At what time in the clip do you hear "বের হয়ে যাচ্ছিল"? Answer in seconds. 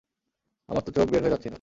1.11-1.49